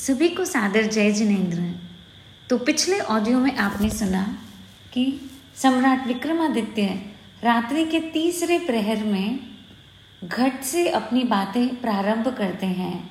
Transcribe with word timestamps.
सभी 0.00 0.28
को 0.28 0.44
सादर 0.44 0.86
जय 0.86 1.10
जिनेन्द्र। 1.12 1.62
तो 2.50 2.58
पिछले 2.58 2.98
ऑडियो 2.98 3.38
में 3.38 3.56
आपने 3.56 3.88
सुना 3.90 4.22
कि 4.92 5.30
सम्राट 5.56 6.06
विक्रमादित्य 6.06 6.84
रात्रि 7.44 7.84
के 7.84 8.00
तीसरे 8.00 8.58
प्रहर 8.58 9.04
में 9.04 9.38
घट 10.24 10.62
से 10.62 10.88
अपनी 10.88 11.24
बातें 11.24 11.80
प्रारंभ 11.80 12.28
करते 12.28 12.66
हैं। 12.66 13.10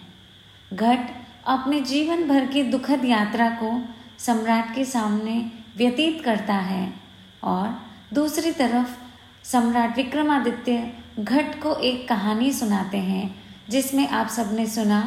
घट 0.73 1.11
अपने 1.47 1.81
जीवन 1.81 2.27
भर 2.27 2.45
की 2.45 2.63
दुखद 2.63 3.05
यात्रा 3.05 3.49
को 3.49 3.71
सम्राट 4.19 4.75
के 4.75 4.85
सामने 4.85 5.51
व्यतीत 5.77 6.21
करता 6.23 6.53
है 6.53 6.93
और 7.43 7.81
दूसरी 8.13 8.51
तरफ़ 8.51 8.97
सम्राट 9.43 9.95
विक्रमादित्य 9.95 10.93
घट 11.19 11.61
को 11.61 11.75
एक 11.75 12.07
कहानी 12.09 12.51
सुनाते 12.51 12.97
हैं, 12.97 13.35
जिसमें 13.69 14.07
आप 14.07 14.27
सबने 14.27 14.65
सुना 14.67 15.01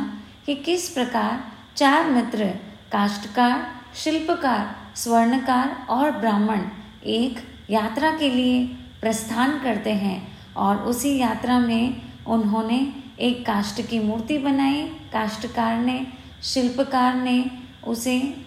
कि 0.46 0.54
किस 0.54 0.88
प्रकार 0.88 1.52
चार 1.76 2.10
मित्र, 2.10 2.44
काष्टकार, 2.92 3.66
शिल्पकार, 3.94 4.76
स्वर्णकार 4.96 5.86
और 5.90 6.10
ब्राह्मण 6.10 6.60
एक 7.04 7.38
यात्रा 7.70 8.10
के 8.10 8.30
लिए 8.30 8.66
प्रस्थान 9.00 9.60
करते 9.60 9.92
हैं 9.92 10.38
और 10.54 10.76
उसी 10.76 11.18
यात्रा 11.18 11.58
में 11.58 12.02
उन्होंने 12.26 12.94
एक 13.20 13.46
काष्ट 13.46 13.86
की 13.86 13.98
मूर्ति 13.98 14.38
बनाई। 14.38 14.82
काष्टकार 15.12 15.78
ने, 15.78 16.06
शिल्पकार 16.42 17.14
ने 17.14 17.50
उसे 17.86 18.44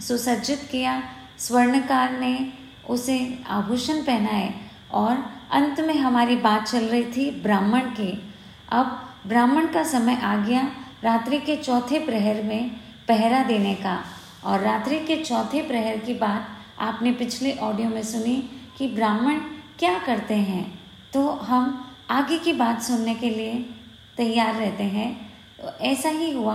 सुसज्जित 0.00 0.68
किया। 0.72 1.02
स्वर्णकार 1.38 2.18
ने 2.18 2.52
उसे 2.90 3.44
आभूषण 3.48 3.94
पहनाए 3.94 4.54
और 4.92 5.32
अंत 5.52 5.80
में 5.80 5.94
हमारी 5.94 6.36
बात 6.36 6.68
चल 6.68 6.84
रही 6.84 7.04
थी 7.04 7.30
ब्राह्मण 7.30 7.80
की। 7.80 8.32
अब 8.72 9.08
ब्राह्मण 9.26 9.66
का 9.66 9.82
समय 9.82 10.16
आ 10.16 10.36
गया 10.36 10.68
रात्रि 11.04 11.38
के 11.38 11.56
चौथे 11.56 11.98
प्रहर 11.98 12.42
में 12.42 12.70
पहरा 13.08 13.42
देने 13.42 13.74
का। 13.74 14.04
और 14.44 14.60
रात्रि 14.60 14.98
के 15.00 15.16
चौथे 15.16 15.62
प्रहर 15.62 15.96
की 15.98 16.14
बात 16.14 16.48
आपने 16.78 17.12
पिछले 17.12 17.52
ऑडियो 17.52 17.88
में 17.88 18.02
सुनी 18.02 18.50
कि 18.78 18.88
ब्राह्मण 18.88 19.34
क्या 19.78 19.98
करते 19.98 20.34
हैं। 20.34 20.80
तो 21.12 21.28
हम 21.28 21.94
आगे 22.10 22.38
की 22.38 22.52
बात 22.52 22.82
सुनने 22.82 23.14
के 23.14 23.30
लिए 23.30 23.54
तैयार 24.16 24.54
रहते 24.54 24.84
हैं। 24.84 25.32
तो 25.58 25.84
ऐसा 25.84 26.08
ही 26.08 26.32
हुआ। 26.32 26.54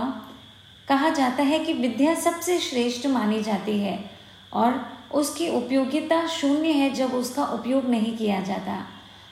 कहा 0.88 1.08
जाता 1.08 1.42
है 1.42 1.58
कि 1.58 1.72
विद्या 1.72 2.14
सबसे 2.14 2.58
श्रेष्ठ 2.58 3.06
मानी 3.06 3.42
जाती 3.42 3.78
है 3.78 4.10
और 4.52 4.98
उसकी 5.12 5.48
उपयोगिता 5.48 6.26
शून्य 6.26 6.68
है 6.68 6.90
जब 6.90 7.14
उसका 7.14 7.44
उपयोग 7.44 7.88
नहीं 7.90 8.16
किया 8.16 8.40
जाता। 8.40 8.86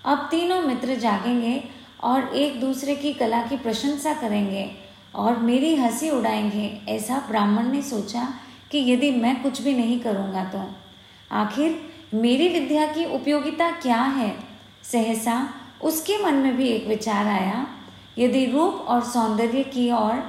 अब 0.04 0.28
तीनों 0.30 0.62
मित्र 0.62 0.94
जागेंगे 0.94 1.64
और 2.02 2.36
एक 2.36 2.60
दूसरे 2.60 2.96
की 2.96 3.12
कला 3.12 3.42
की 3.42 3.56
प्रशंसा 3.56 4.14
करेंगे। 4.14 4.85
और 5.16 5.36
मेरी 5.38 5.74
हँसी 5.76 6.10
उड़ाएँगे, 6.10 6.80
ऐसा 6.88 7.18
ब्राह्मण 7.28 7.70
ने 7.72 7.82
सोचा 7.82 8.28
कि 8.70 8.78
यदि 8.92 9.10
मैं 9.10 9.42
कुछ 9.42 9.62
भी 9.62 9.74
नहीं 9.74 10.00
करूँगा 10.00 10.44
तो। 10.44 10.62
आखिर 11.32 11.80
मेरी 12.14 12.48
विद्या 12.48 12.86
की 12.86 13.04
उपयोगिता 13.04 13.70
क्या 13.70 14.00
है? 14.00 14.34
सहसा 14.82 15.48
उसके 15.82 16.22
मन 16.24 16.34
में 16.34 16.56
भी 16.56 16.68
एक 16.68 16.86
विचार 16.86 17.26
आया, 17.26 17.66
यदि 18.18 18.44
रूप 18.46 18.74
और 18.88 19.02
सौंदर्य 19.04 19.62
की 19.64 19.90
ओर 19.92 20.22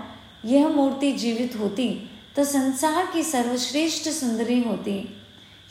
यह 0.46 0.68
मूर्ति 0.68 1.12
जीवित 1.12 1.56
होती 1.60 1.90
तो 2.36 2.44
संसार 2.44 3.06
की 3.06 3.24
सर्वश्रेष्ठ 3.24 4.10
सुंदरी 4.10 4.62
होती। 4.64 4.98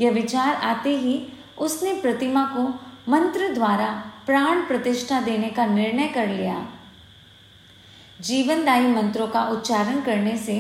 यह 0.01 0.11
विचार 0.11 0.55
आते 0.55 0.97
ही 0.97 1.20
उसने 1.58 1.92
प्रतिमा 1.95 2.45
को 2.47 2.62
मंत्र 3.12 3.53
द्वारा 3.55 3.91
प्राण 4.27 4.61
प्रतिष्ठा 4.61 5.20
देने 5.20 5.48
का 5.48 5.67
निर्णय 5.67 6.08
कर 6.08 6.28
लिया। 6.28 6.67
जीवनदायी 8.20 8.86
मंत्रों 8.86 9.27
का 9.28 9.42
उच्चारण 9.45 10.00
करने 10.00 10.36
से 10.39 10.59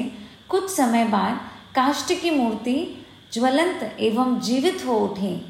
कुछ 0.48 0.70
समय 0.70 1.04
बाद 1.04 1.40
काष्ट 1.74 2.12
की 2.20 2.30
मूर्ति 2.30 3.06
ज्वलंत 3.32 3.96
एवं 4.00 4.38
जीवित 4.40 4.84
हो 4.86 4.98
उठे। 4.98 5.40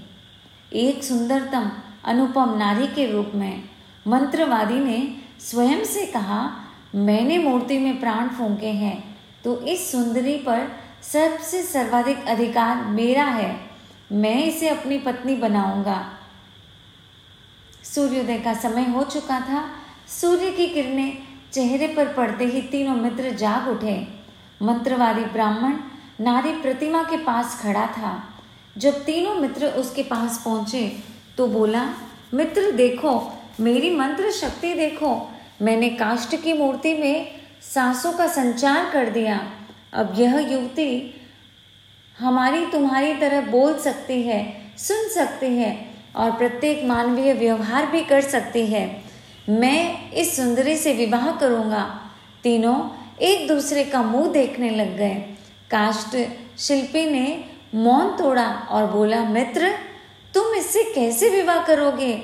एक 0.72 1.04
सुंदरतम 1.04 1.70
अनुपम 2.04 2.54
नारी 2.58 2.86
के 2.86 3.06
रूप 3.06 3.32
में 3.34 3.62
मंत्रवादी 4.06 4.78
ने 4.78 4.98
स्वयं 5.41 5.84
से 5.84 6.06
कहा, 6.06 6.50
मैंने 6.94 7.38
मूर्ति 7.38 7.78
में 7.78 8.00
प्राण 8.00 8.28
फूंके 8.28 8.70
हैं 8.72 9.16
तो 9.44 9.60
इस 9.62 9.91
सुंदरी 9.92 10.36
पर 10.38 10.66
सबसे 11.02 11.62
सर्वाधिक 11.62 12.26
अधिकार 12.26 12.84
मेरा 12.84 13.25
है। 13.25 13.54
मैं 14.12 14.44
इसे 14.44 14.69
अपनी 14.69 14.98
पत्नी 14.98 15.34
बनाऊँगा। 15.36 16.00
सूर्योदय 17.84 18.38
का 18.38 18.54
समय 18.54 18.84
हो 18.84 19.02
चुका 19.04 19.41
था। 19.41 19.64
सूर्य 20.20 20.50
की 20.50 20.66
किरणें 20.66 21.25
चेहरे 21.52 21.86
पर 21.88 22.12
पड़ते 22.12 22.44
ही 22.44 22.60
तीनों 22.62 22.94
मित्र 22.94 23.30
जाग 23.30 23.68
उठे। 23.68 23.96
मंत्रवादी 24.62 25.24
ब्राह्मण 25.24 25.76
नारी 26.20 26.52
प्रतिमा 26.52 27.02
के 27.02 27.16
पास 27.16 27.60
खड़ा 27.62 27.86
था। 27.86 28.22
जब 28.76 29.04
तीनों 29.04 29.34
मित्र 29.34 29.66
उसके 29.66 30.02
पास 30.02 30.42
पहुँचे 30.44 30.96
तो 31.38 31.46
बोला, 31.46 31.84
मित्र, 32.34 32.70
देखो, 32.70 33.32
मेरी 33.60 33.94
मंत्र 33.96 34.30
शक्ति 34.30 34.74
देखो। 34.74 35.30
मैंने 35.62 35.88
काष्ट 35.90 36.36
की 36.42 36.52
मूर्ति 36.52 36.94
में 36.94 37.40
सांसों 37.62 38.12
का 38.12 38.26
संचार 38.26 38.90
कर 38.92 39.10
दिया। 39.10 39.40
अब 39.92 40.14
यह 40.18 40.38
युवती 40.52 41.14
हमारी 42.18 42.66
तुम्हारी 42.66 43.14
तरह 43.14 43.50
बोल 43.50 43.78
सकती 43.78 44.22
है, 44.22 44.72
सुन 44.78 45.08
सकती 45.08 45.46
है 45.46 45.94
और 46.16 46.30
प्रत्येक 46.30 46.84
मानवीय 46.84 47.32
व्यवहार 47.32 47.86
भी 47.86 48.00
कर 48.04 48.20
सकती 48.20 48.66
है। 48.66 49.06
मैं 49.48 50.12
इस 50.12 50.36
सुंदरी 50.36 50.76
से 50.76 50.92
विवाह 50.92 51.30
करूँगा। 51.32 52.00
तीनों 52.42 52.88
एक 53.20 53.48
दूसरे 53.48 53.84
का 53.84 54.02
मुँह 54.02 54.32
देखने 54.32 54.70
लग 54.70 54.96
गए। 54.96 55.14
काष्ट 55.70 56.16
शिल्पी 56.58 57.10
ने 57.10 57.44
मौन 57.74 58.16
तोड़ा 58.16 58.48
और 58.70 58.86
बोला, 58.86 59.24
मित्र, 59.24 59.72
तुम 60.34 60.54
इससे 60.54 60.82
कैसे 60.94 61.28
विवाह 61.28 61.64
करोगे? 61.64 62.22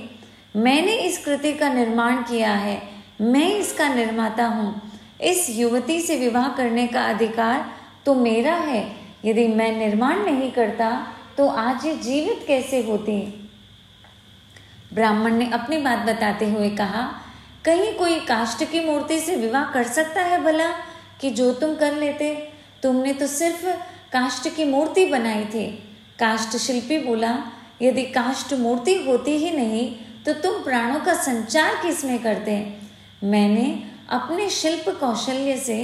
मैंने 0.57 0.93
इस 0.93 1.25
कृति 1.25 1.53
का 1.53 1.73
निर्माण 1.73 2.17
किया 2.17 2.53
है। 2.53 2.83
मैं 3.21 3.55
इसका 3.55 3.89
निर्माता 3.89 4.47
हूँ। 4.47 4.83
इस 5.21 5.47
युवती 5.51 6.01
से 6.01 6.17
विवाह 6.17 6.49
करने 6.49 6.87
का 6.87 7.05
अधिकार 7.05 7.65
तो 8.07 8.15
मेरा 8.15 8.55
है। 8.55 8.97
यदि 9.25 9.47
मैं 9.49 9.77
निर्माण 9.77 10.25
नहीं 10.25 10.51
करता 10.51 11.07
तो 11.39 11.49
आज 11.49 11.87
ये 11.87 11.97
जीवित 11.97 12.45
कैसे 12.47 12.83
होती? 12.83 13.42
ब्राह्मण 14.93 15.35
ने 15.35 15.51
अपनी 15.51 15.77
बात 15.79 15.99
बताते 15.99 16.51
हुए 16.51 16.71
कहा, 16.71 17.03
कहीं 17.65 17.93
कोई 17.95 18.19
काष्ट 18.21 18.65
की 18.65 18.85
मूर्ति 18.85 19.19
से 19.21 19.37
विवाह 19.37 19.65
कर 19.65 19.85
सकता 19.89 20.23
है 20.23 20.43
भला? 20.45 20.69
कि 21.21 21.31
जो 21.31 21.53
तुम 21.53 21.75
कर 21.75 21.95
लेते? 21.95 22.35
तुमने 22.83 23.13
तो 23.13 23.27
सिर्फ़ 23.27 23.67
काष्ट 24.13 24.49
की 24.57 24.65
मूर्ति 24.65 25.05
बनाई 25.07 25.45
थी। 25.45 25.67
काष्ट 26.19 26.57
शिल्पी 26.57 26.99
बोला, 26.99 27.37
यदि 27.83 28.03
काष्ट 28.03 28.53
मूर्ति 28.55 28.95
होती 29.05 29.37
ही 29.37 29.51
नहीं 29.51 29.95
तो 30.25 30.33
तुम 30.33 30.63
प्राणों 30.63 31.01
का 31.01 31.15
संचार 31.15 31.75
किसमें 31.77 32.19
करते? 32.23 32.57
मैंने 33.25 33.91
अपने 34.11 34.49
शिल्प 34.51 34.89
कौशल्य 35.01 35.57
से 35.57 35.79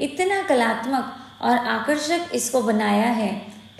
इतना 0.00 0.42
कलात्मक 0.42 1.14
और 1.42 1.58
आकर्षक 1.58 2.30
इसको 2.34 2.62
बनाया 2.62 3.10
है 3.12 3.28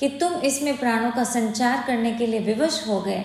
कि 0.00 0.09
तुम 0.09 0.34
इसमें 0.34 0.77
प्राणों 0.77 1.11
का 1.11 1.25
संचार 1.25 1.84
करने 1.87 2.12
के 2.12 2.27
लिए 2.27 2.41
विवश 2.41 2.84
हो 2.89 3.00
गए। 3.00 3.25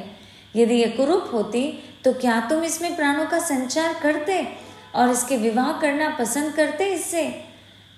यदि 0.55 0.75
ये 0.75 0.87
कुरूप 0.87 1.29
होती 1.33 1.61
तो 2.03 2.13
क्या 2.13 2.39
तुम 2.39 2.63
इसमें 2.63 2.95
प्राणों 2.95 3.25
का 3.25 3.39
संचार 3.39 3.93
करते 3.93 4.47
और 4.95 5.09
इसके 5.09 5.37
विवाह 5.37 5.71
करना 5.71 6.09
पसंद 6.09 6.53
करते 6.53 6.85
इससे? 6.85 7.45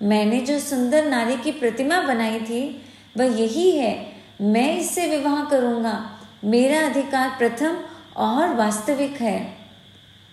मैंने 0.02 0.40
जो 0.40 0.58
सुंदर 0.58 1.04
नारी 1.04 1.36
की 1.36 1.52
प्रतिमा 1.52 2.00
बनाई 2.00 2.40
थी, 2.40 2.82
वह 3.16 3.40
यही 3.40 3.70
है। 3.70 4.12
मैं 4.40 4.78
इससे 4.78 5.06
विवाह 5.08 5.44
करूँगा। 5.44 6.18
मेरा 6.44 6.86
अधिकार 6.86 7.28
प्रथम 7.28 7.76
और 8.16 8.54
वास्तविक 8.54 9.20
है। 9.20 9.58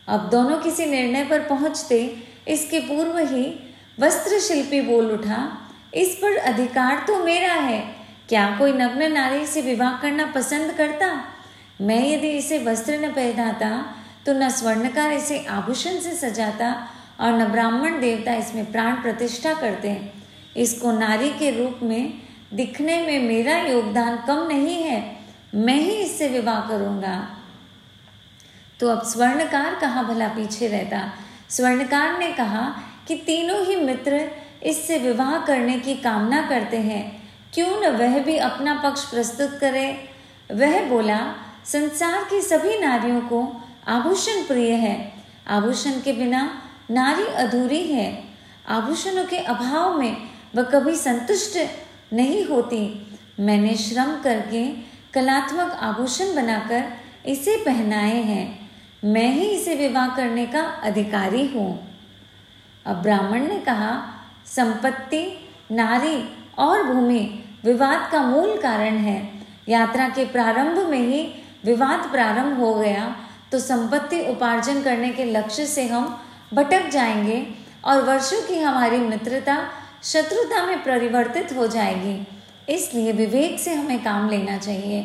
अब 0.07 0.29
दोनों 0.29 0.57
किसी 0.57 0.85
निर्णय 0.85 1.23
पर 1.23 1.39
पहुँचते, 1.39 2.17
इसके 2.47 2.79
पूर्व 2.79 3.17
ही 3.17 3.45
वस्त्र 3.99 4.39
शिल्पी 4.39 4.81
बोल 4.81 5.11
उठा, 5.11 5.47
इस 5.93 6.15
पर 6.15 6.37
अधिकार 6.37 7.03
तो 7.07 7.23
मेरा 7.23 7.53
है। 7.53 7.95
क्या 8.29 8.55
कोई 8.59 8.73
नग्न 8.73 9.11
नारी 9.11 9.45
से 9.45 9.61
विवाह 9.61 9.97
करना 10.01 10.25
पसंद 10.25 10.71
करता? 10.71 11.23
मैं 11.81 12.09
यदि 12.09 12.29
इसे 12.29 12.59
वस्त्र 12.59 12.93
न 12.93 13.11
पहनाता 13.11 13.69
तो 14.25 14.33
न 14.33 14.49
स्वर्णकार 14.49 15.11
इसे 15.13 15.45
आभूषण 15.45 15.99
से 15.99 16.13
सजाता 16.13 16.71
और 17.19 17.33
न 17.33 17.45
ब्राह्मण 17.45 17.99
देवता 18.01 18.33
इसमें 18.33 18.71
प्राण 18.71 19.01
प्रतिष्ठा 19.01 19.53
करते 19.53 19.89
हैं। 19.89 20.13
इसको 20.57 20.91
नारी 20.91 21.29
के 21.29 21.51
रूप 21.51 21.79
में 21.83 22.13
दिखने 22.53 23.01
में 23.01 23.19
मेरा 23.19 23.57
योगदान 23.57 24.17
कम 24.27 24.47
नहीं 24.47 24.83
है। 24.83 25.17
मैं 25.55 25.75
ही 25.75 25.91
इससे 25.91 26.27
विवाह 26.27 26.61
करूँगा। 26.61 27.15
तो 28.79 28.89
अब 28.89 29.03
स्वर्णकार 29.03 29.75
कहाँ 29.75 30.05
भला 30.07 30.27
पीछे 30.27 30.67
रहता? 30.67 31.13
स्वर्णकार 31.49 32.17
ने 32.19 32.31
कहा 32.31 32.61
कि 33.07 33.15
तीनों 33.15 33.65
ही 33.65 33.75
मित्र 33.75 34.31
इससे 34.63 34.97
विवाह 34.97 35.37
करने 35.37 35.79
की 35.79 35.95
कामना 35.95 36.41
करते 36.41 36.77
हैं। 36.77 37.29
क्यों 37.53 37.81
न 37.81 37.95
वह 37.95 38.19
भी 38.19 38.37
अपना 38.37 38.73
पक्ष 38.73 39.03
प्रस्तुत 39.03 39.57
करे? 39.59 40.09
वह 40.51 40.89
बोला 40.89 41.19
संसार 41.65 42.23
की 42.23 42.41
सभी 42.41 42.79
नारियों 42.79 43.21
को 43.21 43.61
आभूषण 43.87 44.43
प्रिय 44.47 44.71
है। 44.71 45.13
आभूषण 45.47 45.91
के 45.91 46.13
बिना 46.13 46.61
नारी 46.91 47.23
अधूरी 47.23 47.83
है। 47.83 48.23
आभूषणों 48.67 49.25
के 49.25 49.37
अभाव 49.37 49.99
में 49.99 50.17
वह 50.55 50.63
कभी 50.63 50.95
संतुष्ट 50.95 51.57
नहीं 52.13 52.45
होती। 52.45 53.07
मैंने 53.39 53.75
श्रम 53.75 54.21
करके 54.23 54.67
कलात्मक 55.13 55.71
आभूषण 55.71 56.35
बनाकर 56.35 56.83
इसे 57.25 57.55
पहनाए 57.65 58.21
हैं। 58.21 58.69
मैं 59.03 59.33
ही 59.33 59.47
इसे 59.47 59.75
विवाह 59.75 60.07
करने 60.07 60.45
का 60.45 60.61
अधिकारी 60.61 61.47
हूँ। 61.47 61.97
अब 62.85 62.95
ब्राह्मण 62.95 63.47
ने 63.47 63.59
कहा, 63.59 64.03
संपत्ति, 64.45 65.49
नारी 65.71 66.29
और 66.57 66.83
भूमि 66.83 67.43
विवाद 67.65 68.11
का 68.11 68.23
मूल 68.23 68.61
कारण 68.61 68.97
है। 68.97 69.31
यात्रा 69.69 70.09
के 70.09 70.25
प्रारंभ 70.25 70.89
में 70.89 70.99
ही 70.99 71.43
विवाद 71.65 72.09
प्रारंभ 72.11 72.59
हो 72.59 72.73
गया 72.73 73.15
तो 73.51 73.59
संपत्ति 73.59 74.19
उपार्जन 74.21 74.81
करने 74.81 75.09
के 75.09 75.23
लक्ष्य 75.25 75.65
से 75.65 75.85
हम 75.87 76.19
भटक 76.53 76.89
जाएँगे 76.89 77.45
और 77.85 78.01
वर्षों 78.01 78.41
की 78.41 78.59
हमारी 78.59 78.97
मित्रता 78.97 79.57
शत्रुता 80.03 80.65
में 80.65 80.83
परिवर्तित 80.83 81.53
हो 81.53 81.67
जाएगी। 81.67 82.27
इसलिए 82.73 83.11
विवेक 83.11 83.59
से 83.59 83.73
हमें 83.73 84.03
काम 84.03 84.29
लेना 84.29 84.57
चाहिए। 84.57 84.99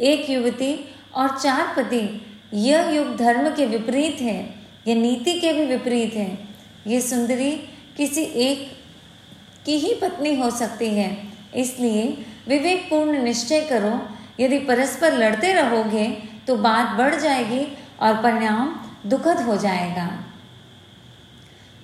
एक 0.00 0.30
युवती 0.30 0.74
और 1.14 1.36
चार 1.38 1.74
पति, 1.76 2.20
यह 2.54 2.88
युग 2.90 3.16
धर्म 3.16 3.48
के 3.50 3.66
विपरीत 3.66 4.20
है, 4.20 4.38
यह 4.86 4.96
नीति 4.96 5.32
के 5.40 5.52
भी 5.52 5.66
विपरीत 5.66 6.14
है। 6.14 6.38
ये 6.86 7.00
सुंदरी 7.00 7.50
किसी 7.96 8.22
एक 8.22 8.66
की 9.66 9.78
ही 9.78 9.94
पत्नी 9.94 10.34
हो 10.36 10.50
सकती 10.50 10.88
है, 10.88 11.16
इसलिए 11.56 12.04
विवेकपूर्ण 12.48 13.22
निश्चय 13.22 13.60
करो 13.60 13.98
यदि 14.40 14.58
परस्पर 14.58 15.12
लड़ते 15.12 15.52
रहोगे 15.52 16.06
तो 16.46 16.56
बात 16.56 16.96
बढ़ 16.98 17.14
जाएगी 17.14 17.66
और 18.00 18.14
परिणाम 18.22 18.74
दुखद 19.06 19.40
हो 19.40 19.56
जाएगा। 19.56 20.06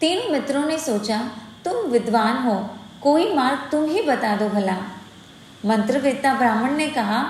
तीनों 0.00 0.30
मित्रों 0.32 0.64
ने 0.66 0.78
सोचा, 0.78 1.18
तुम 1.64 1.76
विद्वान 1.86 2.36
हो, 2.36 2.54
कोई 3.02 3.34
मार्ग 3.34 3.70
तुम 3.70 3.84
ही 3.84 4.02
बता 4.02 4.36
दो 4.36 4.48
भला। 4.48 4.76
मंत्रवेत्ता 5.66 6.34
ब्राह्मण 6.34 6.72
ने 6.72 6.86
कहा, 6.86 7.24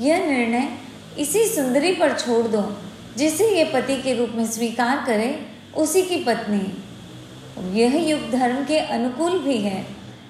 यह 0.00 0.26
निर्णय 0.26 0.68
इसी 1.18 1.44
सुंदरी 1.46 1.92
पर 1.92 2.18
छोड़ 2.18 2.46
दो, 2.46 2.62
जिसे 3.16 3.48
ये 3.50 3.64
पति 3.64 3.96
के 3.96 4.14
रूप 4.14 4.32
में 4.34 4.46
स्वीकार 4.46 5.04
करे, 5.06 5.46
उसी 5.76 6.02
की 6.02 6.24
पत्नी। 6.24 7.80
यह 7.80 7.96
युग 8.08 8.30
धर्म 8.30 8.64
के 8.64 8.78
अनुकूल 8.78 9.38
भी 9.38 9.56
है। 9.58 9.86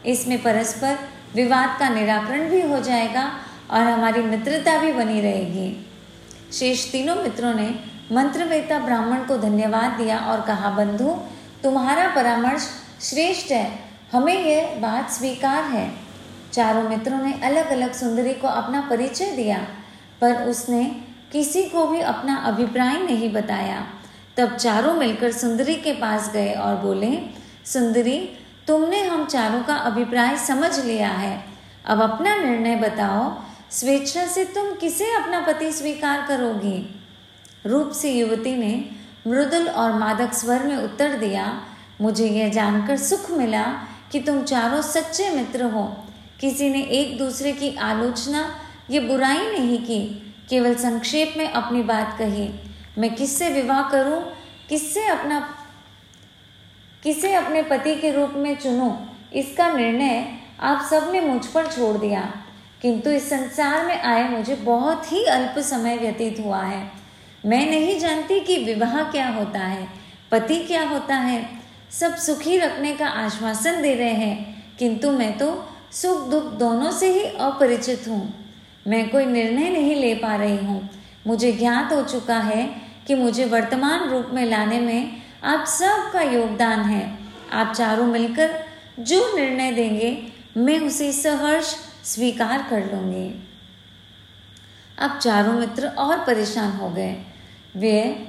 इसमें 0.06 0.42
परस्पर 0.42 0.98
विवाद 1.34 1.78
का 1.78 1.88
निराकरण 1.88 2.48
भी 2.50 2.60
हो 2.60 2.80
जाएगा 2.80 3.24
और 3.70 3.80
हमारी 3.80 4.22
मित्रता 4.22 4.78
भी 4.78 4.92
बनी 4.92 5.20
रहेगी। 5.20 5.86
शेष 6.52 6.92
तीनों 6.92 7.16
मित्रों 7.16 7.54
ने 7.54 7.74
मंत्रवेता 8.12 8.78
ब्राह्मण 8.78 9.18
को 9.18 9.38
धन्यवाद 9.38 9.90
दिया 9.90 10.18
और 10.18 10.40
कहा, 10.40 10.70
बंधु, 10.70 11.16
तुम्हारा 11.62 12.08
परामर्श 12.08 12.68
श्रेष्ठ 13.00 13.52
है। 13.52 13.78
हमें 14.12 14.44
यह 14.44 14.78
बात 14.80 15.10
स्वीकार 15.10 15.64
है। 15.64 15.92
चारों 16.52 16.82
मित्रों 16.82 17.18
ने 17.18 17.32
अलग 17.32 17.66
अलग 17.66 17.92
सुंदरी 17.92 18.34
को 18.34 18.48
अपना 18.48 18.80
परिचय 18.80 19.30
दिया, 19.30 19.58
पर 20.20 20.34
उसने 20.34 20.84
किसी 21.32 21.62
को 21.62 21.86
भी 21.86 22.00
अपना 22.00 22.36
अभिप्राय 22.36 22.92
नहीं 22.92 23.32
बताया। 23.32 23.86
तब 24.36 24.56
चारों 24.56 24.94
मिलकर 24.94 25.32
सुंदरी 25.32 25.74
के 25.74 25.92
पास 25.92 26.30
गए 26.32 26.52
और 26.52 26.76
बोले, 26.76 27.18
सुंदरी, 27.64 28.30
तुमने 28.68 29.02
हम 29.02 29.24
चारों 29.24 29.62
का 29.62 29.74
अभिप्राय 29.74 30.36
समझ 30.36 30.78
लिया 30.78 31.08
है। 31.08 31.44
अब 31.86 32.02
अपना 32.02 32.36
निर्णय 32.36 32.76
बताओ 32.76 33.42
स्वेच्छा 33.70 34.26
से 34.26 34.44
तुम 34.44 34.72
किसे 34.72 35.12
अपना 35.12 35.40
पति 35.40 35.72
स्वीकार 35.72 36.26
करोगी? 36.28 37.04
रूप 37.66 37.90
से 37.90 38.12
युवती 38.12 38.56
ने 38.56 38.90
मृदुल 39.26 39.68
और 39.68 39.92
मादक 39.92 40.32
स्वर 40.32 40.62
में 40.62 40.76
उत्तर 40.76 41.12
दिया, 41.12 41.62
मुझे 42.00 42.28
यह 42.28 42.48
जानकर 42.48 42.96
सुख 42.96 43.30
मिला 43.30 43.62
कि 44.12 44.20
तुम 44.20 44.42
चारों 44.42 44.82
सच्चे 44.82 45.30
मित्र 45.30 45.64
हो। 45.64 45.96
किसी 46.40 46.70
ने 46.70 46.82
एक 46.82 47.18
दूसरे 47.18 47.52
की 47.52 47.76
आलोचना 47.76 48.60
ये 48.90 49.00
बुराई 49.00 49.52
नहीं 49.52 49.78
की, 49.78 50.34
केवल 50.50 50.74
संक्षेप 50.74 51.34
में 51.36 51.50
अपनी 51.50 51.82
बात 51.82 52.16
कही। 52.18 52.48
मैं 52.98 53.14
किससे 53.14 53.48
विवाह 53.48 53.88
करूँ? 53.88 54.22
किससे 54.68 55.06
अपना, 55.06 55.54
किसे 57.02 57.34
अपने 57.34 57.62
पति 57.62 57.94
के 57.94 58.12
रूप 58.12 58.32
में 58.36 58.58
चुनूं? 58.58 58.92
इसका 59.34 59.72
निर्णय 59.72 60.38
आप 60.60 60.88
सबने 60.90 61.20
मुझ 61.20 61.46
पर 61.46 61.66
छोड़ 61.66 61.96
दिया। 61.96 62.42
किंतु 62.80 63.10
इस 63.10 63.28
संसार 63.30 63.84
में 63.86 64.00
आए 64.00 64.28
मुझे 64.30 64.54
बहुत 64.56 65.12
ही 65.12 65.24
अल्प 65.24 65.58
समय 65.60 65.96
व्यतीत 65.98 66.40
हुआ 66.40 66.62
है। 66.62 66.82
मैं 67.46 67.64
नहीं 67.70 67.98
जानती 68.00 68.40
कि 68.40 68.56
विवाह 68.64 69.02
क्या 69.02 69.28
होता 69.28 69.60
है, 69.60 69.86
पति 70.30 70.58
क्या 70.58 70.82
होता 70.82 71.14
है। 71.16 71.44
सब 71.90 72.14
सुखी 72.16 72.56
रखने 72.58 72.94
का 72.94 73.06
आश्वासन 73.06 73.80
दे 73.82 73.94
रहे 73.94 74.14
हैं, 74.14 74.76
किंतु 74.78 75.10
मैं 75.10 75.36
तो 75.38 75.48
सुख 75.92 76.28
दुख 76.30 76.52
दोनों 76.58 76.90
से 76.92 77.12
ही 77.12 77.24
अपरिचित 77.40 78.08
हूँ। 78.08 78.34
मैं 78.86 79.08
कोई 79.10 79.24
निर्णय 79.24 79.70
नहीं 79.70 79.94
ले 79.94 80.14
पा 80.14 80.34
रही 80.36 80.56
हूँ। 80.56 80.88
मुझे 81.26 81.52
ज्ञात 81.52 81.92
हो 81.92 82.02
चुका 82.04 82.38
है 82.38 82.64
कि 83.06 83.14
मुझे 83.14 83.44
वर्तमान 83.44 84.08
रूप 84.10 84.28
में 84.32 84.44
लाने 84.44 84.80
में 84.80 85.22
आप 85.44 85.66
सबका 85.68 86.22
योगदान 86.22 86.80
है। 86.80 87.18
आप 87.52 87.74
चारों 87.74 88.06
मिलकर 88.06 88.54
जो 89.00 89.20
निर्णय 89.36 89.72
देंगे, 89.72 90.10
मैं 90.56 90.78
उसे 90.80 91.12
सहर्ष 91.12 91.74
स्वीकार 92.06 92.66
कर 92.70 92.92
लूँगी। 92.92 93.28
अब 94.98 95.18
चारों 95.18 95.52
मित्र 95.52 95.86
और 95.88 96.18
परेशान 96.18 96.70
हो 96.72 96.90
गए। 96.90 97.14
वे 97.76 98.26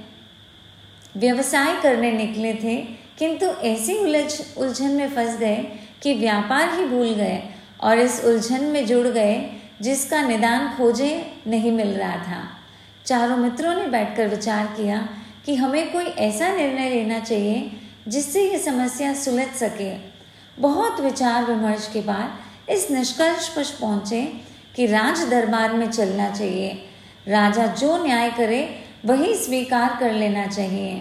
व्यवसाय 1.18 1.80
करने 1.82 2.12
निकले 2.12 2.54
थे, 2.54 2.76
किंतु 3.18 3.46
ऐसी 3.46 3.98
उलझ, 3.98 4.42
उलझन 4.58 4.92
में 4.92 5.10
फंस 5.10 5.38
गए 5.38 5.56
कि 6.02 6.14
व्यापार 6.14 6.74
ही 6.74 6.86
भूल 6.86 7.14
गए 7.14 7.44
और 7.82 8.00
इस 8.00 8.24
उलझन 8.26 8.64
में 8.64 8.86
जुड़ 8.86 9.08
गए 9.08 9.62
जिसका 9.82 10.22
निदान 10.22 10.68
खोजे 10.78 11.12
नहीं 11.48 11.72
मिल 11.72 11.88
रहा 11.88 12.18
था। 12.18 12.44
चारों 13.06 13.38
मित्रों 13.38 13.74
ने 13.76 13.88
बैठकर 13.88 14.28
विचार 14.28 14.66
किया 14.68 14.98
कि 15.46 15.56
हमें 15.56 15.92
कोई 15.92 16.04
ऐसा 16.04 16.54
निर्णय 16.56 16.90
लेना 16.90 17.20
चाहिए 17.20 17.72
जिससे 18.08 18.50
ये 18.52 18.58
समस्या 18.60 19.14
सुलझ 19.14 19.48
सके। 19.48 19.92
बहुत 20.62 21.00
विचार 21.00 21.46
विमर्श 21.46 21.90
के 21.94 22.02
बाद 22.02 22.40
इस 22.68 22.90
निष्कर्ष 22.92 23.48
पर 23.48 23.64
पहुँचे 23.82 24.22
कि 24.76 24.86
राज 24.88 25.24
दरबार 25.30 25.74
में 25.74 25.90
चलना 25.92 26.30
चाहिए। 26.30 26.72
राजा 27.28 27.66
जो 27.68 27.98
न्याय 28.04 28.30
करे, 28.32 28.68
वही 29.06 29.34
स्वीकार 29.36 29.98
कर 30.00 30.14
लेना 30.14 30.46
चाहिए। 30.48 30.94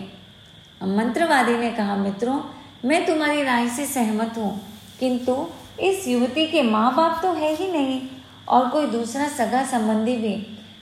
मंत्रवादी 0.80 1.56
ने 1.56 1.70
कहा, 1.70 1.96
मित्रों, 1.96 2.40
मैं 2.84 3.04
तुम्हारी 3.06 3.42
राय 3.42 3.68
से 3.68 3.86
सहमत 3.86 4.34
हूँ, 4.36 4.60
किंतु 5.00 5.46
इस 5.80 6.06
युवती 6.08 6.46
के 6.46 6.62
माँ 6.62 6.94
बाप 6.96 7.20
तो 7.22 7.32
है 7.32 7.54
ही 7.54 7.70
नहीं, 7.72 8.00
और 8.48 8.68
कोई 8.68 8.86
दूसरा 8.86 9.28
सगा 9.28 9.64
संबंधी 9.66 10.16
भी। 10.16 10.34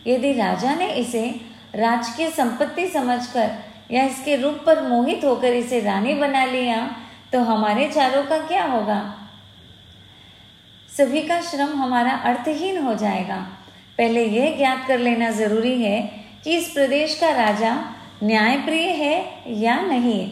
यदि 0.07 0.33
राजा 0.33 0.75
ने 0.75 0.91
इसे 0.93 1.29
राजकीय 1.75 2.31
संपत्ति 2.31 2.87
समझकर 2.89 3.51
या 3.91 4.05
इसके 4.05 4.37
रूप 4.37 4.63
पर 4.67 4.83
मोहित 4.83 5.25
होकर 5.25 5.53
इसे 5.55 5.81
रानी 5.81 6.15
बना 6.15 6.45
लिया 6.45 6.87
तो 7.33 7.41
हमारे 7.43 7.89
चारों 7.89 8.23
का 8.25 8.39
क्या 8.39 8.65
होगा? 8.65 9.01
सभी 10.97 11.23
का 11.23 11.41
श्रम 11.41 11.69
हमारा 11.69 12.13
अर्थहीन 12.13 12.79
हो 12.79 12.95
जाएगा। 12.95 13.49
पहले 13.99 14.25
यह 14.25 14.57
ज्ञात 14.57 14.85
कर 14.89 14.99
लेना 14.99 15.31
ज़रूरी 15.31 15.83
है 15.83 16.25
कि 16.45 16.57
इस 16.57 16.69
प्रदेश 16.69 17.19
का 17.21 17.31
राजा 17.31 17.95
न्यायप्रिय 18.23 18.89
है 18.89 19.43
या 19.49 19.81
नहीं। 19.81 20.31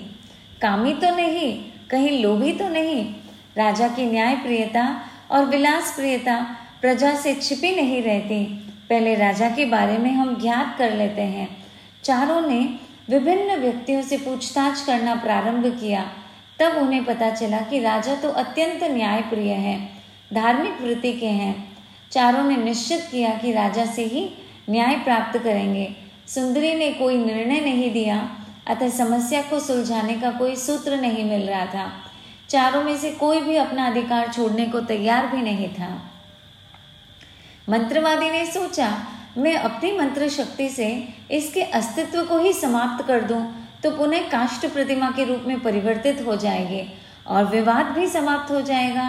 कामी 0.62 0.94
तो 0.94 1.16
नहीं, 1.16 1.64
कहीं 1.90 2.22
लोभी 2.22 2.52
तो 2.52 2.68
नहीं। 2.68 3.14
राजा 3.56 3.88
की 3.88 4.10
न्यायप्रियता 4.10 5.00
और 5.30 5.44
विलास 5.44 5.96
प्रियता 5.96 6.56
प्रजा 6.80 7.14
से 7.14 7.34
छिपी 7.34 7.76
नहीं 7.76 8.02
रहती। 8.02 8.44
पहले 8.88 9.14
राजा 9.14 9.50
के 9.50 9.64
बारे 9.64 9.98
में 9.98 10.12
हम 10.12 10.40
ज्ञात 10.40 10.78
कर 10.78 10.92
लेते 10.92 11.22
हैं। 11.22 11.64
चारों 12.04 12.40
ने 12.40 12.74
विभिन्न 13.10 13.56
व्यक्तियों 13.56 14.02
से 14.02 14.16
पूछताछ 14.16 14.84
करना 14.84 15.14
प्रारंभ 15.14 15.80
किया। 15.80 16.12
तब 16.58 16.72
उन्हें 16.72 17.04
पता 17.04 17.30
चला 17.30 17.58
कि 17.58 17.80
राजा 17.80 18.14
तो 18.14 18.28
अत्यंत 18.28 18.84
न्यायप्रिय 18.84 19.52
है। 19.52 20.01
धार्मिक 20.32 20.80
वृत्ति 20.82 21.12
के 21.12 21.26
हैं। 21.26 21.78
चारों 22.12 22.42
ने 22.44 22.56
निश्चित 22.56 23.08
किया 23.10 23.30
कि 23.34 23.52
राजा 23.52 23.84
से 23.86 24.04
ही 24.04 24.28
न्याय 24.70 24.94
प्राप्त 24.94 25.38
करेंगे। 25.38 25.94
सुंदरी 26.26 26.74
ने 26.74 26.92
कोई 26.92 27.16
निर्णय 27.16 27.60
नहीं 27.60 27.92
दिया, 27.92 28.36
अतः 28.68 28.88
समस्या 28.88 29.42
को 29.42 29.60
सुलझाने 29.60 30.14
का 30.14 30.30
कोई 30.30 30.56
सूत्र 30.56 30.96
नहीं 30.96 31.24
मिल 31.24 31.48
रहा 31.48 31.66
था। 31.66 31.90
चारों 32.48 32.82
में 32.84 32.96
से 32.96 33.10
कोई 33.10 33.40
भी 33.40 33.56
अपना 33.56 33.86
अधिकार 33.86 34.32
छोड़ने 34.32 34.66
को 34.66 34.80
तैयार 34.80 35.26
भी 35.26 35.42
नहीं 35.42 35.68
था। 35.68 35.90
मंत्रवादी 37.68 38.30
ने 38.30 38.44
सोचा, 38.46 39.06
मैं 39.38 39.56
अपनी 39.56 39.92
मंत्र 39.98 40.28
शक्ति 40.28 40.68
से 40.68 41.08
इसके 41.30 41.62
अस्तित्व 41.62 42.22
को 42.22 42.38
ही 42.38 42.52
समाप्त 42.52 43.06
कर 43.06 43.24
दूँ 43.24 43.42
तो 43.82 43.90
पुनः 43.90 44.28
काष्ट 44.28 44.66
प्रतिमा 44.66 45.10
के 45.10 45.24
रूप 45.24 45.44
में 45.46 45.60
परिवर्तित 45.60 46.24
हो 46.26 46.36
जाएँगे 46.36 46.86
और 47.26 47.44
विवाद 47.44 47.86
भी 47.86 48.06
समाप्त 48.06 48.50
हो 48.50 48.60
जाएगा। 48.60 49.06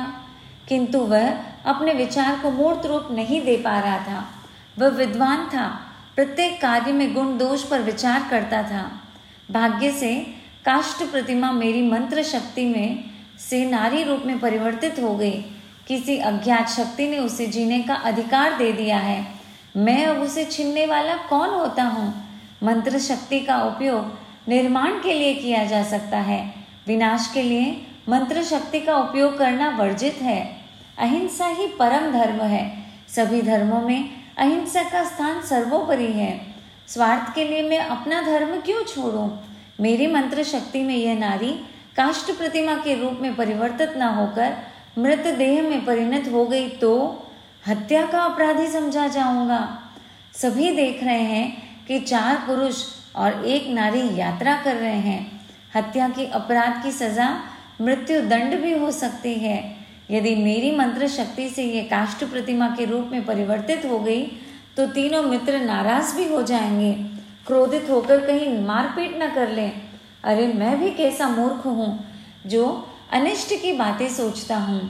किंतु 0.67 0.99
वह 0.99 1.31
अपने 1.65 1.93
विचार 1.93 2.39
को 2.39 2.51
मूर्त 2.51 2.85
रूप 2.85 3.07
नहीं 3.11 3.41
दे 3.41 3.57
पा 3.57 3.79
रहा 3.79 3.97
था। 3.97 4.25
वह 4.79 4.87
विद्वान 4.87 5.45
था, 5.45 5.79
प्रत्येक 6.15 6.61
कार्य 6.61 6.91
में 6.91 7.13
गुण 7.13 7.37
दोष 7.37 7.63
पर 7.63 7.81
विचार 7.81 8.27
करता 8.29 8.63
था। 8.63 8.91
भाग्य 9.51 9.91
से 9.91 10.15
काष्ट 10.65 11.11
प्रतिमा 11.11 11.51
मेरी 11.51 11.81
मंत्र 11.81 12.23
शक्ति 12.23 12.65
में 12.65 13.03
से 13.39 13.65
नारी 13.65 14.03
रूप 14.03 14.23
में 14.25 14.39
परिवर्तित 14.39 14.95
हो 14.99 15.15
गई। 15.15 15.45
किसी 15.87 16.17
अज्ञात 16.17 16.69
शक्ति 16.69 17.07
ने 17.07 17.19
उसे 17.19 17.47
जीने 17.47 17.83
का 17.83 17.95
अधिकार 17.95 18.57
दे 18.57 18.71
दिया 18.71 18.97
है। 18.97 19.27
मैं 19.77 20.05
अब 20.05 20.21
उसे 20.21 20.45
छीनने 20.45 20.85
वाला 20.85 21.15
कौन 21.15 21.49
होता 21.49 21.83
हूँ? 21.83 22.23
मंत्र 22.63 22.99
शक्ति 22.99 23.39
का 23.39 23.57
उपयोग 23.57 24.19
निर्माण 24.49 24.91
के 24.91 25.13
लिए 25.13 25.33
किया 25.33 25.65
जा 25.65 25.83
सकता 25.83 26.17
है। 26.17 26.53
विनाश 26.87 27.31
के 27.33 27.41
लिए 27.41 27.87
मंत्र 28.09 28.43
शक्ति 28.43 28.79
का 28.79 28.95
उपयोग 28.97 29.37
करना 29.37 29.69
वर्जित 29.69 30.21
है। 30.21 30.39
अहिंसा 30.99 31.45
ही 31.47 31.67
परम 31.67 32.11
धर्म 32.11 32.41
है। 32.41 32.63
सभी 33.07 33.41
धर्मों 33.41 33.81
में 33.81 34.09
अहिंसा 34.37 34.83
का 34.83 35.03
स्थान 35.03 35.41
सर्वोपरि 35.41 36.11
है। 36.11 36.31
स्वार्थ 36.87 37.33
के 37.35 37.43
लिए 37.43 37.61
मैं 37.69 37.79
अपना 37.79 38.21
धर्म 38.21 38.59
क्यों 38.61 38.83
छोड़ूं? 38.83 39.29
मेरी 39.79 40.07
मंत्र 40.07 40.43
शक्ति 40.43 40.83
में 40.83 40.95
यह 40.95 41.17
नारी 41.19 41.51
काष्ट 41.95 42.31
प्रतिमा 42.31 42.75
के 42.75 42.95
रूप 43.01 43.19
में 43.21 43.35
परिवर्तित 43.35 43.93
न 43.97 44.01
होकर 44.01 44.57
मृत 44.97 45.27
देह 45.37 45.61
में 45.61 45.85
परिणत 45.85 46.27
हो 46.31 46.45
गई 46.45 46.67
तो 46.69 46.91
हत्या 47.67 48.05
का 48.05 48.21
अपराधी 48.21 48.67
समझा 48.67 49.07
जाऊँगा। 49.07 49.61
सभी 50.33 50.75
देख 50.75 51.03
रहे 51.03 51.23
हैं 51.23 51.85
कि 51.87 51.99
चार 51.99 52.35
पुरुष 52.47 52.83
और 53.15 53.45
एक 53.45 53.67
नारी 53.69 54.07
यात्रा 54.15 54.61
कर 54.63 54.75
रहे 54.75 54.99
हैं। 54.99 55.41
हत्या 55.75 56.09
के 56.09 56.25
अपराध 56.25 56.83
की 56.83 56.91
सजा 56.91 57.29
मृत्यु 57.81 58.21
दंड 58.21 58.59
भी 58.61 58.71
हो 58.73 58.91
सकती 58.91 59.33
है। 59.33 59.57
यदि 60.11 60.35
मेरी 60.35 60.71
मंत्र 60.75 61.07
शक्ति 61.07 61.49
से 61.49 61.63
ये 61.63 61.83
काष्ट 61.83 62.23
प्रतिमा 62.23 62.67
के 62.69 62.85
रूप 62.85 63.09
में 63.11 63.25
परिवर्तित 63.25 63.85
हो 63.85 63.99
गई 63.99 64.25
तो 64.77 64.85
तीनों 64.87 65.21
मित्र 65.23 65.59
नाराज़ 65.59 66.15
भी 66.15 66.27
हो 66.27 66.41
जाएँगे। 66.43 66.93
क्रोधित 67.47 67.89
होकर 67.89 68.25
कहीं 68.25 68.59
मारपीट 68.59 69.15
न 69.15 69.29
कर 69.35 69.49
लें। 69.49 69.71
अरे, 70.23 70.47
मैं 70.47 70.79
भी 70.79 70.89
कैसा 70.91 71.27
मूर्ख 71.27 71.65
हूँ, 71.65 72.05
जो 72.45 72.89
अनिष्ट 73.13 73.53
की 73.61 73.71
बातें 73.73 74.07
सोचता 74.09 74.57
हूँ। 74.57 74.89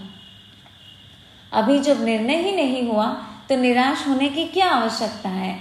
अभी 1.52 1.80
जब 1.80 2.04
निर्णय 2.06 2.38
ही 2.38 2.56
नहीं 2.56 2.88
हुआ 2.88 3.08
तो 3.50 3.56
निराश 3.56 4.08
होने 4.08 4.30
की 4.30 4.46
क्या 4.46 4.70
आवश्यकता 4.70 5.30
है? 5.30 5.60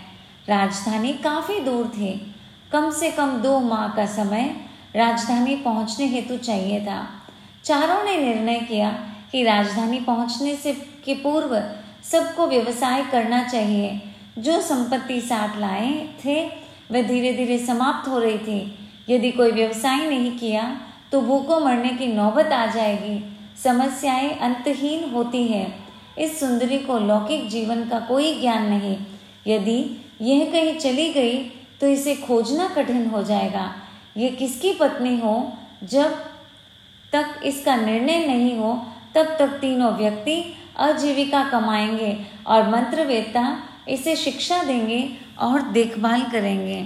राजधानी 0.48 1.12
काफ़ी 1.12 1.58
दूर 1.60 1.88
थी। 1.88 2.34
कम 2.72 2.90
से 2.90 3.10
कम 3.10 3.30
दो 3.38 3.58
माह 3.60 3.88
का 3.88 4.06
समय 4.06 4.54
राजधानी 4.96 5.56
पहुँचने 5.56 6.06
हेतु 6.06 6.36
चाहिए 6.36 6.80
था। 6.80 7.06
चारों 7.64 8.02
ने 8.04 8.16
निर्णय 8.16 8.58
किया 8.60 8.90
कि 9.32 9.42
राजधानी 9.42 10.00
पहुँचने 10.00 10.56
से 10.56 10.72
के 11.04 11.14
पूर्व 11.14 11.62
सबको 12.04 12.46
व्यवसाय 12.46 13.02
करना 13.02 13.42
चाहिए। 13.48 14.00
जो 14.38 14.60
संपत्ति 14.60 15.20
साथ 15.20 15.58
लाए 15.58 16.08
थे 16.24 16.44
वह 16.92 17.02
धीरे 17.02 17.32
धीरे 17.32 17.58
समाप्त 17.58 18.08
हो 18.08 18.18
रही 18.18 18.38
थी। 18.38 18.78
यदि 19.08 19.30
कोई 19.30 19.50
व्यवसाय 19.50 20.08
नहीं 20.10 20.38
किया 20.38 20.80
तो 21.12 21.20
भूखों 21.20 21.60
मरने 21.60 21.88
की 21.88 22.06
नौबत 22.06 22.46
आ 22.46 22.66
जाएगी। 22.66 23.24
समस्याएँ 23.62 24.30
अंतहीन 24.30 25.10
होती 25.10 25.46
है। 25.46 25.66
इस 26.18 26.40
सुंदरी 26.40 26.78
को 26.78 26.98
लौकिक 26.98 27.48
जीवन 27.48 27.88
का 27.88 27.98
कोई 28.00 28.40
ज्ञान 28.40 28.68
नहीं। 28.70 28.96
यदि 29.46 29.78
यह 30.20 30.44
कहीं 30.52 30.78
चली 30.78 31.12
गई 31.12 31.38
तो 31.80 31.86
इसे 31.86 32.14
खोजना 32.16 32.68
कठिन 32.68 33.06
हो 33.06 33.22
जाएगा। 33.22 33.72
ये 34.16 34.28
किसकी 34.28 34.72
पत्नी 34.72 35.18
हो? 35.20 35.52
जब 35.82 36.14
तक 37.12 37.40
इसका 37.44 37.76
निर्णय 37.76 38.26
नहीं 38.26 38.56
हो, 38.58 38.74
तब 39.14 39.36
तक 39.38 39.48
तीनों 39.60 39.92
व्यक्ति 39.92 40.54
आजीविका 40.78 41.42
कमाएँगे 41.48 42.26
और 42.46 42.68
मंत्रवेत्ता 42.68 43.58
इसे 43.88 44.16
शिक्षा 44.16 44.62
देंगे 44.62 45.16
और 45.38 45.62
देखभाल 45.62 46.22
करेंगे। 46.22 46.82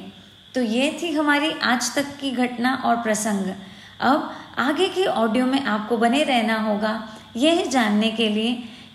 तो 0.54 0.62
ये 0.62 0.98
थी 1.02 1.12
हमारी 1.12 1.50
आज 1.50 1.94
तक 1.94 2.16
की 2.20 2.30
घटना 2.30 2.74
और 2.84 2.96
प्रसंग। 2.96 3.52
अब 4.00 4.32
आगे 4.58 4.88
की 4.88 5.04
ऑडियो 5.04 5.46
में 5.46 5.64
आपको 5.64 5.96
बने 5.96 6.22
रहना 6.22 6.58
होगा। 6.60 7.08
यह 7.36 7.64
जानने 7.66 8.10
के 8.10 8.28
लिए 8.28 8.52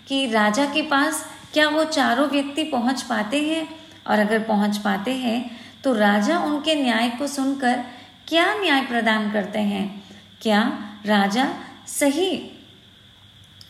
कि 0.08 0.26
राजा 0.26 0.64
के 0.64 0.82
पास 0.82 1.24
क्या 1.52 1.68
वो 1.68 1.84
चारों 1.84 2.28
व्यक्ति 2.28 2.64
पहुँच 2.64 3.02
पाते 3.02 3.42
हैं? 3.42 3.68
और 4.06 4.18
अगर 4.18 4.42
पहुँच 4.42 4.76
पाते 4.76 5.10
हैं 5.10 5.50
तो 5.84 5.92
राजा 5.92 6.38
उनके 6.38 6.74
न्याय 6.74 7.10
को 7.10 7.26
सुनकर 7.26 7.84
क्या 8.32 8.52
न्याय 8.54 8.80
प्रदान 8.80 9.30
करते 9.30 9.58
हैं? 9.58 10.04
क्या 10.42 10.60
राजा 11.06 11.44
सही 11.88 12.30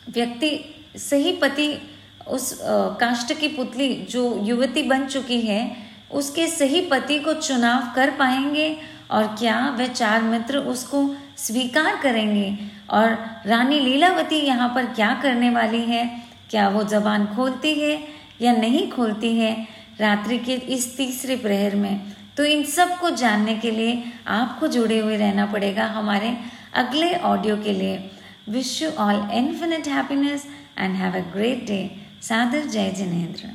व्यक्ति, 0.09 0.51
सही 0.99 1.33
पति 1.33 1.67
उस 2.29 2.59
काष्ट 3.01 3.33
की 3.41 3.49
पुतली 3.49 3.95
जो 4.11 4.23
युवती 4.45 4.83
बन 4.83 5.07
चुकी 5.07 5.41
है, 5.41 5.77
उसके 6.13 6.47
सही 6.47 6.81
पति 6.81 7.19
को 7.19 7.35
चुनाव 7.35 7.93
कर 7.95 8.11
पाएँगे? 8.11 8.77
और 9.11 9.27
क्या 9.39 9.59
वह 9.71 9.87
चार 9.87 10.23
मित्र 10.23 10.59
उसको 10.59 11.05
स्वीकार 11.39 11.97
करेंगे? 11.97 12.57
और 12.91 13.19
रानी 13.47 13.81
लीलावती 13.81 14.37
यहाँ 14.37 14.69
पर 14.69 14.95
क्या 14.95 15.15
करने 15.23 15.51
वाली 15.51 15.85
है? 15.85 16.07
क्या 16.51 16.69
वो 16.69 16.85
जबान 16.85 17.27
खोलती 17.27 17.75
है 17.75 17.99
या 18.43 18.53
नहीं 18.53 18.91
खोलती 18.91 19.37
है? 19.39 19.55
रात्रि 20.01 20.39
के 20.39 20.55
इस 20.55 20.97
तीसरे 20.97 21.37
प्रहर 21.37 21.77
में 21.77 22.22
तो 22.37 22.45
इन 22.45 22.63
सबको 22.65 23.11
जानने 23.11 23.55
के 23.57 23.71
लिए 23.71 24.03
आपको 24.29 24.69
जुड़े 24.69 24.99
हुए 24.99 25.17
रहना 25.17 25.47
पड़ेगा 25.47 25.87
हमारे 25.87 26.37
अगले 26.75 27.13
ऑडियो 27.31 27.57
के 27.57 27.73
लिए. 27.73 28.11
Wish 28.49 28.81
you 28.83 28.91
all 28.99 29.29
infinite 29.35 29.89
happiness 29.89 30.47
and 30.79 30.95
have 30.97 31.17
a 31.17 31.25
great 31.33 31.67
day 31.67 31.81
सादर 32.23 32.67
जय 32.67 32.91
जिनेन्द्र. 32.91 33.49